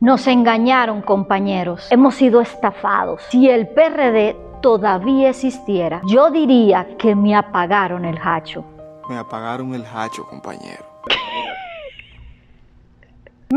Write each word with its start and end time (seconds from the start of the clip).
Nos 0.00 0.26
engañaron, 0.28 1.02
compañeros. 1.02 1.86
Hemos 1.90 2.14
sido 2.14 2.40
estafados. 2.40 3.20
Si 3.28 3.50
el 3.50 3.68
PRD 3.68 4.34
todavía 4.62 5.28
existiera, 5.28 6.00
yo 6.06 6.30
diría 6.30 6.96
que 6.96 7.14
me 7.14 7.36
apagaron 7.36 8.06
el 8.06 8.18
hacho. 8.22 8.64
Me 9.10 9.18
apagaron 9.18 9.74
el 9.74 9.84
hacho, 9.84 10.24
compañero. 10.24 10.82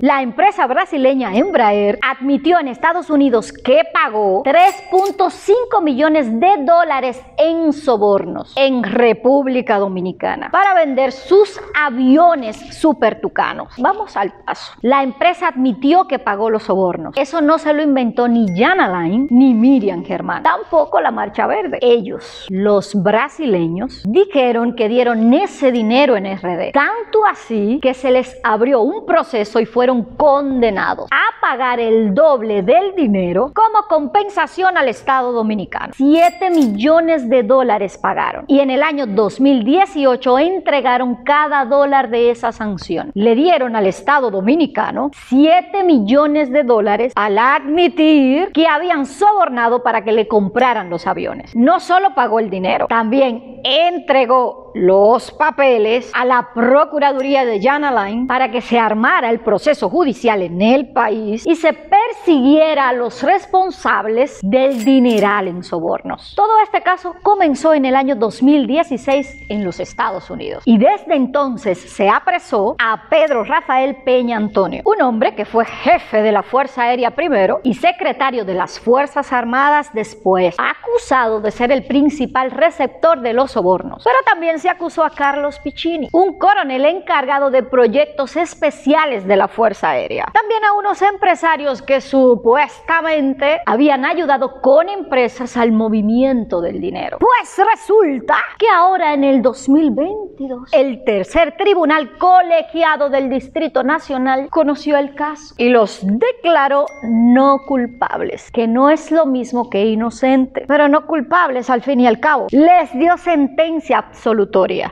La 0.00 0.20
empresa 0.20 0.66
brasileña 0.66 1.32
Embraer 1.36 2.00
admitió 2.02 2.58
en 2.58 2.66
Estados 2.66 3.08
Unidos 3.08 3.52
que 3.52 3.82
pagó 3.92 4.42
3.5 4.42 5.80
millones 5.80 6.40
de 6.40 6.64
dólares 6.64 7.22
en 7.36 7.72
sobornos 7.72 8.52
en 8.56 8.82
República 8.82 9.78
Dominicana 9.78 10.50
para 10.50 10.74
vender 10.74 11.12
sus 11.12 11.60
aviones 11.78 12.56
super 12.76 13.20
tucanos. 13.20 13.72
Vamos 13.78 14.16
al 14.16 14.32
paso. 14.44 14.72
La 14.82 15.04
empresa 15.04 15.46
admitió 15.46 16.08
que 16.08 16.18
pagó 16.18 16.50
los 16.50 16.64
sobornos. 16.64 17.16
Eso 17.16 17.40
no 17.40 17.58
se 17.58 17.72
lo 17.72 17.80
inventó 17.80 18.26
ni 18.26 18.46
Jana 18.58 19.02
Line 19.02 19.28
ni 19.30 19.54
Miriam 19.54 20.04
Germán. 20.04 20.42
Tampoco 20.42 21.00
la 21.00 21.12
Marcha 21.12 21.46
Verde. 21.46 21.78
Ellos, 21.80 22.46
los 22.50 23.00
brasileños, 23.00 24.02
dijeron 24.04 24.74
que 24.74 24.88
dieron 24.88 25.32
ese 25.32 25.70
dinero 25.70 26.16
en 26.16 26.26
RD. 26.26 26.72
Tanto 26.72 27.24
así 27.24 27.78
que 27.80 27.94
se 27.94 28.10
les 28.10 28.36
abrió 28.42 28.80
un 28.80 29.06
proceso 29.06 29.59
y 29.60 29.66
fueron 29.66 30.02
condenados 30.16 31.08
a 31.10 31.40
pagar 31.40 31.80
el 31.80 32.14
doble 32.14 32.62
del 32.62 32.94
dinero 32.94 33.52
como 33.54 33.86
compensación 33.88 34.76
al 34.76 34.88
Estado 34.88 35.32
Dominicano. 35.32 35.92
7 35.96 36.50
millones 36.50 37.28
de 37.28 37.42
dólares 37.42 37.98
pagaron 37.98 38.44
y 38.46 38.60
en 38.60 38.70
el 38.70 38.82
año 38.82 39.06
2018 39.06 40.38
entregaron 40.38 41.24
cada 41.24 41.64
dólar 41.64 42.10
de 42.10 42.30
esa 42.30 42.52
sanción. 42.52 43.10
Le 43.14 43.34
dieron 43.34 43.76
al 43.76 43.86
Estado 43.86 44.30
Dominicano 44.30 45.10
7 45.28 45.84
millones 45.84 46.50
de 46.52 46.62
dólares 46.62 47.12
al 47.16 47.38
admitir 47.38 48.50
que 48.52 48.66
habían 48.66 49.06
sobornado 49.06 49.82
para 49.82 50.02
que 50.04 50.12
le 50.12 50.28
compraran 50.28 50.90
los 50.90 51.06
aviones. 51.06 51.54
No 51.54 51.80
solo 51.80 52.14
pagó 52.14 52.40
el 52.40 52.50
dinero, 52.50 52.86
también 52.88 53.60
entregó 53.64 54.69
los 54.74 55.30
papeles 55.32 56.10
a 56.14 56.24
la 56.24 56.50
Procuraduría 56.54 57.44
de 57.44 57.60
Jan 57.60 57.84
Alain 57.84 58.26
para 58.26 58.50
que 58.50 58.60
se 58.60 58.78
armara 58.78 59.30
el 59.30 59.40
proceso 59.40 59.88
judicial 59.88 60.42
en 60.42 60.60
el 60.60 60.92
país 60.92 61.46
y 61.46 61.56
se 61.56 61.72
persiguiera 61.72 62.88
a 62.88 62.92
los 62.92 63.22
responsables 63.22 64.40
del 64.42 64.84
dineral 64.84 65.48
en 65.48 65.62
sobornos. 65.62 66.34
Todo 66.36 66.60
este 66.62 66.82
caso 66.82 67.14
comenzó 67.22 67.74
en 67.74 67.84
el 67.84 67.96
año 67.96 68.16
2016 68.16 69.46
en 69.48 69.64
los 69.64 69.80
Estados 69.80 70.30
Unidos 70.30 70.62
y 70.66 70.78
desde 70.78 71.14
entonces 71.14 71.78
se 71.78 72.08
apresó 72.08 72.76
a 72.78 73.08
Pedro 73.08 73.44
Rafael 73.44 73.96
Peña 74.04 74.36
Antonio, 74.36 74.82
un 74.84 75.02
hombre 75.02 75.34
que 75.34 75.44
fue 75.44 75.64
jefe 75.64 76.22
de 76.22 76.32
la 76.32 76.42
Fuerza 76.42 76.82
Aérea 76.82 77.12
primero 77.12 77.60
y 77.62 77.74
secretario 77.74 78.44
de 78.44 78.54
las 78.54 78.78
Fuerzas 78.78 79.32
Armadas 79.32 79.90
después, 79.92 80.54
acusado 80.58 81.40
de 81.40 81.50
ser 81.50 81.72
el 81.72 81.84
principal 81.84 82.50
receptor 82.50 83.20
de 83.20 83.32
los 83.32 83.52
sobornos, 83.52 84.02
pero 84.04 84.18
también 84.26 84.59
se 84.60 84.68
acusó 84.68 85.04
a 85.04 85.10
Carlos 85.10 85.58
Piccini, 85.58 86.08
un 86.12 86.38
coronel 86.38 86.84
encargado 86.84 87.50
de 87.50 87.62
proyectos 87.62 88.36
especiales 88.36 89.26
de 89.26 89.36
la 89.36 89.48
Fuerza 89.48 89.90
Aérea. 89.90 90.26
También 90.34 90.62
a 90.64 90.74
unos 90.74 91.00
empresarios 91.00 91.80
que 91.80 92.02
supuestamente 92.02 93.60
habían 93.64 94.04
ayudado 94.04 94.60
con 94.60 94.90
empresas 94.90 95.56
al 95.56 95.72
movimiento 95.72 96.60
del 96.60 96.78
dinero. 96.78 97.18
Pues 97.20 97.58
resulta 97.72 98.36
que 98.58 98.68
ahora 98.68 99.14
en 99.14 99.24
el 99.24 99.40
2022 99.40 100.68
el 100.72 101.04
tercer 101.04 101.56
tribunal 101.56 102.18
colegiado 102.18 103.08
del 103.08 103.30
Distrito 103.30 103.82
Nacional 103.82 104.48
conoció 104.50 104.98
el 104.98 105.14
caso 105.14 105.54
y 105.56 105.70
los 105.70 106.00
declaró 106.02 106.84
no 107.02 107.60
culpables, 107.66 108.50
que 108.50 108.68
no 108.68 108.90
es 108.90 109.10
lo 109.10 109.24
mismo 109.24 109.70
que 109.70 109.86
inocente, 109.86 110.64
pero 110.68 110.88
no 110.88 111.06
culpables 111.06 111.70
al 111.70 111.80
fin 111.80 112.00
y 112.00 112.06
al 112.06 112.20
cabo. 112.20 112.48
Les 112.50 112.92
dio 112.92 113.16
sentencia 113.16 113.98
absoluta 113.98 114.49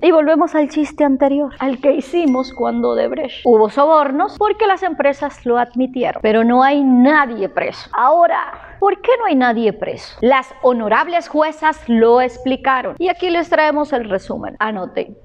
y 0.00 0.12
volvemos 0.12 0.54
al 0.54 0.68
chiste 0.68 1.02
anterior, 1.02 1.52
al 1.58 1.80
que 1.80 1.92
hicimos 1.92 2.52
cuando 2.52 2.94
Debrecht. 2.94 3.40
Hubo 3.44 3.68
sobornos 3.68 4.36
porque 4.38 4.66
las 4.66 4.82
empresas 4.82 5.44
lo 5.44 5.58
admitieron, 5.58 6.22
pero 6.22 6.44
no 6.44 6.62
hay 6.62 6.82
nadie 6.84 7.48
preso. 7.48 7.90
Ahora, 7.92 8.76
¿por 8.78 9.00
qué 9.00 9.10
no 9.18 9.26
hay 9.26 9.34
nadie 9.34 9.72
preso? 9.72 10.16
Las 10.20 10.54
honorables 10.62 11.28
juezas 11.28 11.82
lo 11.88 12.20
explicaron 12.20 12.94
y 12.98 13.08
aquí 13.08 13.28
les 13.28 13.50
traemos 13.50 13.92
el 13.92 14.08
resumen. 14.08 14.56
Anoten. 14.60 15.16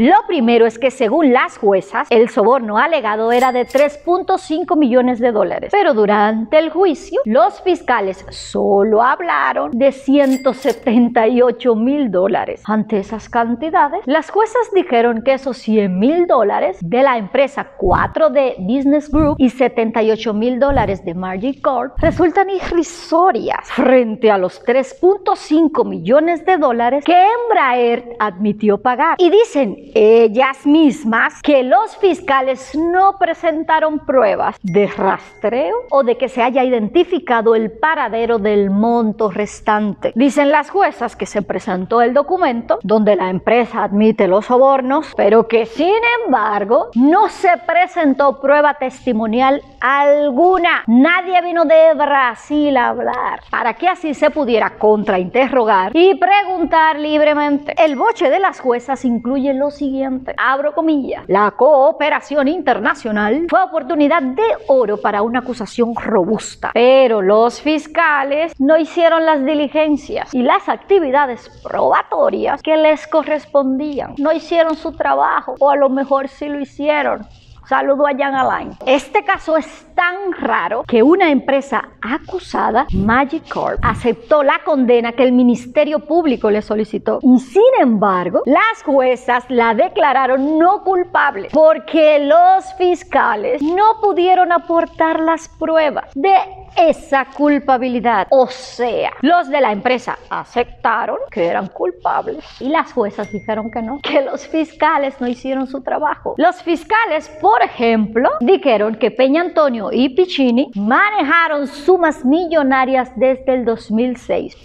Lo 0.00 0.14
primero 0.26 0.64
es 0.64 0.78
que 0.78 0.90
según 0.90 1.30
las 1.30 1.58
juezas, 1.58 2.08
el 2.08 2.30
soborno 2.30 2.78
alegado 2.78 3.32
era 3.32 3.52
de 3.52 3.66
3.5 3.66 4.74
millones 4.74 5.18
de 5.18 5.30
dólares, 5.30 5.68
pero 5.70 5.92
durante 5.92 6.58
el 6.58 6.70
juicio 6.70 7.20
los 7.26 7.60
fiscales 7.60 8.24
solo 8.30 9.02
hablaron 9.02 9.72
de 9.72 9.92
178 9.92 11.74
mil 11.76 12.10
dólares. 12.10 12.62
Ante 12.64 12.96
esas 12.96 13.28
cantidades, 13.28 14.00
las 14.06 14.30
juezas 14.30 14.70
dijeron 14.74 15.20
que 15.22 15.34
esos 15.34 15.58
100 15.58 15.98
mil 15.98 16.26
dólares 16.26 16.78
de 16.80 17.02
la 17.02 17.18
empresa 17.18 17.72
4D 17.78 18.54
Business 18.60 19.10
Group 19.10 19.36
y 19.36 19.50
78 19.50 20.32
mil 20.32 20.58
dólares 20.58 21.04
de 21.04 21.12
Margie 21.12 21.60
Corp 21.60 21.98
resultan 21.98 22.48
irrisorias 22.48 23.70
frente 23.70 24.30
a 24.30 24.38
los 24.38 24.64
3.5 24.64 25.86
millones 25.86 26.46
de 26.46 26.56
dólares 26.56 27.04
que 27.04 27.22
Embraer 27.42 28.16
admitió 28.18 28.80
pagar. 28.80 29.16
Y 29.18 29.28
dicen 29.28 29.89
ellas 29.94 30.66
mismas 30.66 31.42
que 31.42 31.62
los 31.62 31.96
fiscales 31.96 32.74
no 32.76 33.18
presentaron 33.18 34.00
pruebas 34.00 34.56
de 34.62 34.86
rastreo 34.86 35.76
o 35.90 36.02
de 36.02 36.16
que 36.16 36.28
se 36.28 36.42
haya 36.42 36.64
identificado 36.64 37.54
el 37.54 37.70
paradero 37.70 38.38
del 38.38 38.70
monto 38.70 39.30
restante. 39.30 40.12
Dicen 40.14 40.50
las 40.50 40.70
juezas 40.70 41.16
que 41.16 41.26
se 41.26 41.42
presentó 41.42 42.02
el 42.02 42.14
documento 42.14 42.78
donde 42.82 43.16
la 43.16 43.30
empresa 43.30 43.84
admite 43.84 44.28
los 44.28 44.46
sobornos, 44.46 45.12
pero 45.16 45.48
que 45.48 45.66
sin 45.66 46.00
embargo 46.24 46.88
no 46.94 47.28
se 47.28 47.50
presentó 47.66 48.40
prueba 48.40 48.74
testimonial 48.74 49.62
alguna. 49.80 50.84
Nadie 50.86 51.40
vino 51.42 51.64
de 51.64 51.94
Brasil 51.94 52.76
a 52.76 52.88
hablar 52.88 53.40
para 53.50 53.74
que 53.74 53.88
así 53.88 54.14
se 54.14 54.30
pudiera 54.30 54.78
contrainterrogar 54.78 55.92
y 55.94 56.14
preguntar 56.14 56.98
libremente. 56.98 57.74
El 57.78 57.96
boche 57.96 58.30
de 58.30 58.38
las 58.38 58.60
juezas 58.60 59.04
incluye 59.04 59.54
los 59.54 59.79
siguiente, 59.80 60.34
abro 60.36 60.74
comillas, 60.74 61.24
la 61.26 61.50
cooperación 61.52 62.48
internacional 62.48 63.46
fue 63.48 63.62
oportunidad 63.62 64.20
de 64.20 64.44
oro 64.68 64.98
para 64.98 65.22
una 65.22 65.38
acusación 65.38 65.94
robusta, 65.94 66.70
pero 66.74 67.22
los 67.22 67.62
fiscales 67.62 68.52
no 68.58 68.76
hicieron 68.76 69.24
las 69.24 69.42
diligencias 69.42 70.34
y 70.34 70.42
las 70.42 70.68
actividades 70.68 71.48
probatorias 71.62 72.60
que 72.62 72.76
les 72.76 73.06
correspondían, 73.06 74.16
no 74.18 74.32
hicieron 74.32 74.76
su 74.76 74.92
trabajo 74.92 75.54
o 75.58 75.70
a 75.70 75.76
lo 75.76 75.88
mejor 75.88 76.28
sí 76.28 76.50
lo 76.50 76.60
hicieron. 76.60 77.26
Saludo 77.70 78.04
a 78.04 78.10
Jan 78.10 78.34
Alain. 78.34 78.70
Este 78.84 79.24
caso 79.24 79.56
es 79.56 79.86
tan 80.00 80.32
raro 80.32 80.82
que 80.88 81.02
una 81.02 81.30
empresa 81.30 81.90
acusada, 82.00 82.86
Magic 82.94 83.46
Corp, 83.52 83.78
aceptó 83.82 84.42
la 84.42 84.58
condena 84.64 85.12
que 85.12 85.24
el 85.24 85.32
Ministerio 85.32 85.98
Público 85.98 86.50
le 86.50 86.62
solicitó. 86.62 87.18
Y 87.20 87.38
sin 87.38 87.70
embargo, 87.78 88.40
las 88.46 88.82
juezas 88.82 89.44
la 89.50 89.74
declararon 89.74 90.58
no 90.58 90.84
culpable 90.84 91.48
porque 91.52 92.18
los 92.18 92.64
fiscales 92.78 93.60
no 93.60 94.00
pudieron 94.00 94.52
aportar 94.52 95.20
las 95.20 95.50
pruebas 95.50 96.06
de 96.14 96.34
esa 96.76 97.26
culpabilidad. 97.26 98.26
O 98.30 98.46
sea, 98.46 99.12
los 99.20 99.48
de 99.48 99.60
la 99.60 99.72
empresa 99.72 100.18
aceptaron 100.28 101.18
que 101.30 101.46
eran 101.46 101.68
culpables 101.68 102.44
y 102.60 102.68
las 102.68 102.92
juezas 102.92 103.30
dijeron 103.30 103.70
que 103.70 103.82
no, 103.82 104.00
que 104.02 104.22
los 104.22 104.46
fiscales 104.46 105.20
no 105.20 105.28
hicieron 105.28 105.66
su 105.66 105.82
trabajo. 105.82 106.34
Los 106.36 106.62
fiscales, 106.62 107.28
por 107.40 107.62
ejemplo, 107.62 108.30
dijeron 108.40 108.94
que 108.94 109.10
Peña 109.10 109.42
Antonio 109.42 109.89
y 109.92 110.08
Piccini 110.10 110.70
manejaron 110.74 111.66
sumas 111.66 112.24
millonarias 112.24 113.10
desde 113.16 113.54
el 113.54 113.64
2006. 113.64 114.56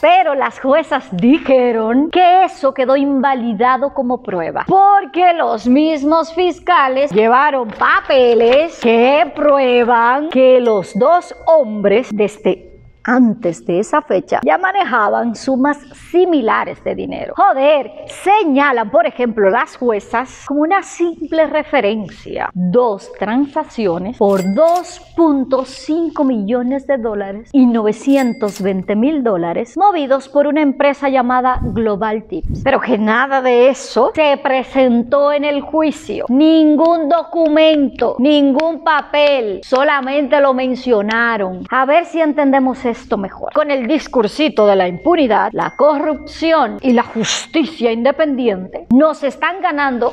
Pero 0.00 0.34
las 0.34 0.58
juezas 0.58 1.08
dijeron 1.12 2.10
que 2.10 2.44
eso 2.44 2.74
quedó 2.74 2.96
invalidado 2.96 3.94
como 3.94 4.20
prueba, 4.20 4.64
porque 4.66 5.32
los 5.32 5.68
mismos 5.68 6.34
fiscales 6.34 7.12
llevaron 7.12 7.68
papeles 7.68 8.80
que 8.80 9.30
prueban 9.34 10.28
que 10.30 10.60
los 10.60 10.98
dos 10.98 11.32
hombres 11.46 12.08
desde 12.12 12.71
antes 13.04 13.64
de 13.66 13.80
esa 13.80 14.02
fecha 14.02 14.40
ya 14.44 14.58
manejaban 14.58 15.34
sumas 15.34 15.78
similares 16.10 16.82
de 16.84 16.94
dinero. 16.94 17.34
Joder, 17.36 17.90
señalan, 18.06 18.90
por 18.90 19.06
ejemplo, 19.06 19.50
las 19.50 19.76
juezas 19.76 20.44
como 20.46 20.62
una 20.62 20.82
simple 20.82 21.46
referencia. 21.46 22.50
Dos 22.54 23.10
transacciones 23.18 24.16
por 24.18 24.42
2.5 24.42 26.24
millones 26.24 26.86
de 26.86 26.98
dólares 26.98 27.50
y 27.52 27.66
920 27.66 28.96
mil 28.96 29.22
dólares 29.22 29.76
movidos 29.76 30.28
por 30.28 30.46
una 30.46 30.62
empresa 30.62 31.08
llamada 31.08 31.58
Global 31.62 32.24
Tips. 32.24 32.62
Pero 32.62 32.80
que 32.80 32.98
nada 32.98 33.42
de 33.42 33.68
eso 33.68 34.12
se 34.14 34.38
presentó 34.42 35.32
en 35.32 35.44
el 35.44 35.60
juicio. 35.60 36.26
Ningún 36.28 37.08
documento, 37.08 38.16
ningún 38.18 38.84
papel, 38.84 39.60
solamente 39.64 40.40
lo 40.40 40.54
mencionaron. 40.54 41.64
A 41.70 41.84
ver 41.84 42.04
si 42.04 42.20
entendemos 42.20 42.84
esto 42.84 42.91
mejor. 43.18 43.52
Con 43.52 43.70
el 43.70 43.86
discursito 43.86 44.66
de 44.66 44.76
la 44.76 44.88
impunidad, 44.88 45.50
la 45.52 45.74
corrupción 45.76 46.78
y 46.82 46.92
la 46.92 47.02
justicia 47.02 47.92
independiente, 47.92 48.86
nos 48.90 49.22
están 49.22 49.60
ganando 49.60 50.12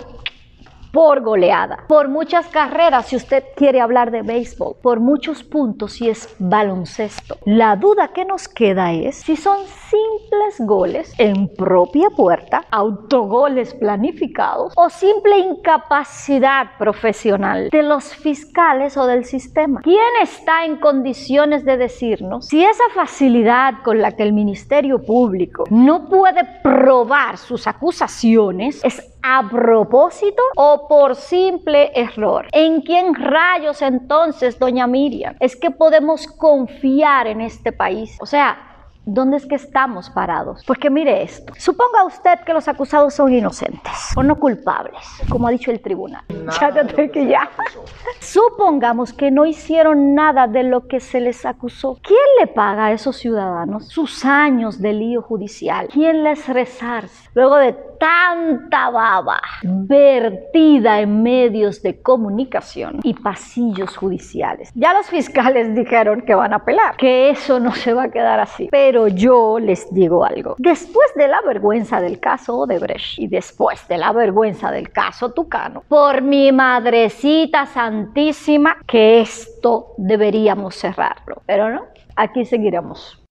por 0.91 1.21
goleada, 1.21 1.85
por 1.87 2.07
muchas 2.07 2.47
carreras 2.47 3.07
si 3.07 3.15
usted 3.15 3.43
quiere 3.55 3.81
hablar 3.81 4.11
de 4.11 4.21
béisbol, 4.21 4.75
por 4.81 4.99
muchos 4.99 5.43
puntos 5.43 5.93
si 5.93 6.09
es 6.09 6.35
baloncesto. 6.39 7.37
La 7.45 7.75
duda 7.75 8.09
que 8.09 8.25
nos 8.25 8.47
queda 8.47 8.91
es 8.93 9.17
si 9.17 9.35
son 9.35 9.57
simples 9.89 10.59
goles 10.59 11.13
en 11.17 11.47
propia 11.55 12.09
puerta, 12.09 12.65
autogoles 12.71 13.73
planificados 13.73 14.73
o 14.75 14.89
simple 14.89 15.37
incapacidad 15.39 16.77
profesional 16.77 17.69
de 17.69 17.83
los 17.83 18.15
fiscales 18.15 18.97
o 18.97 19.07
del 19.07 19.25
sistema. 19.25 19.81
¿Quién 19.81 19.99
está 20.21 20.65
en 20.65 20.77
condiciones 20.77 21.65
de 21.65 21.77
decirnos 21.77 22.47
si 22.47 22.63
esa 22.63 22.83
facilidad 22.93 23.75
con 23.83 24.01
la 24.01 24.11
que 24.11 24.23
el 24.23 24.33
Ministerio 24.33 25.03
Público 25.03 25.65
no 25.69 26.07
puede 26.07 26.43
probar 26.63 27.37
sus 27.37 27.67
acusaciones 27.67 28.83
es 28.83 29.18
a 29.21 29.47
propósito 29.49 30.41
o 30.55 30.87
por 30.87 31.15
simple 31.15 31.91
error. 31.95 32.47
¿En 32.51 32.81
quién 32.81 33.13
rayos 33.15 33.81
entonces, 33.81 34.57
doña 34.59 34.87
Miriam? 34.87 35.35
Es 35.39 35.55
que 35.55 35.71
podemos 35.71 36.27
confiar 36.27 37.27
en 37.27 37.41
este 37.41 37.71
país. 37.71 38.17
O 38.21 38.25
sea, 38.25 38.69
¿Dónde 39.11 39.37
es 39.37 39.47
que 39.47 39.55
estamos 39.55 40.11
parados? 40.11 40.63
Pues 40.67 40.77
que 40.77 40.91
mire 40.91 41.23
esto. 41.23 41.51
Suponga 41.57 42.03
usted 42.03 42.41
que 42.45 42.53
los 42.53 42.67
acusados 42.67 43.15
son 43.15 43.33
inocentes 43.33 43.91
o 44.15 44.21
no 44.21 44.39
culpables, 44.39 45.01
como 45.29 45.47
ha 45.47 45.51
dicho 45.51 45.71
el 45.71 45.81
tribunal. 45.81 46.23
Ya 46.61 47.09
que 47.09 47.25
ya. 47.25 47.49
Supongamos 48.19 49.13
que 49.13 49.31
no 49.31 49.45
hicieron 49.45 50.13
nada 50.13 50.47
de 50.47 50.63
lo 50.63 50.87
que 50.87 50.99
se 50.99 51.19
les 51.21 51.45
acusó. 51.45 51.97
¿Quién 52.03 52.19
le 52.39 52.47
paga 52.47 52.87
a 52.87 52.91
esos 52.91 53.15
ciudadanos 53.15 53.87
sus 53.87 54.25
años 54.25 54.79
de 54.79 54.93
lío 54.93 55.21
judicial? 55.23 55.87
¿Quién 55.91 56.23
les 56.23 56.47
resarce? 56.47 57.29
Luego 57.33 57.55
de 57.55 57.73
tanta 57.99 58.89
baba 58.89 59.41
vertida 59.63 61.01
en 61.01 61.21
medios 61.21 61.81
de 61.83 62.01
comunicación 62.01 62.99
y 63.03 63.13
pasillos 63.13 63.95
judiciales. 63.97 64.71
Ya 64.73 64.93
los 64.93 65.07
fiscales 65.07 65.75
dijeron 65.75 66.21
que 66.21 66.33
van 66.33 66.53
a 66.53 66.57
apelar, 66.57 66.95
que 66.97 67.29
eso 67.29 67.59
no 67.59 67.73
se 67.73 67.93
va 67.93 68.03
a 68.03 68.11
quedar 68.11 68.39
así. 68.39 68.69
Pero 68.71 69.07
yo 69.07 69.59
les 69.59 69.93
digo 69.93 70.23
algo. 70.23 70.55
Después 70.57 71.13
de 71.15 71.27
la 71.27 71.41
vergüenza 71.41 72.01
del 72.01 72.19
caso 72.19 72.57
Odebrecht 72.59 73.19
y 73.19 73.27
después 73.27 73.87
de 73.87 73.97
la 73.97 74.11
vergüenza 74.13 74.71
del 74.71 74.91
caso 74.91 75.31
Tucano, 75.31 75.83
por 75.87 76.21
mi 76.21 76.51
madrecita 76.51 77.65
santísima, 77.65 78.77
que 78.87 79.21
esto 79.21 79.93
deberíamos 79.97 80.75
cerrarlo. 80.75 81.41
Pero 81.45 81.69
no, 81.69 81.85
aquí 82.15 82.45
seguiremos. 82.45 83.21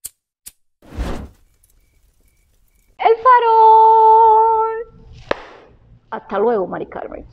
El 2.98 3.14
farol. 3.16 3.77
Hasta 6.10 6.38
luego, 6.38 6.66
Mari 6.66 6.87
Carmen. 6.88 7.28